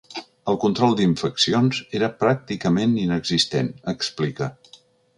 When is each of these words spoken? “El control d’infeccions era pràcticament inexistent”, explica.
“El 0.53 0.55
control 0.63 0.95
d’infeccions 1.01 1.83
era 2.01 2.11
pràcticament 2.23 2.99
inexistent”, 3.05 3.73
explica. 3.97 4.53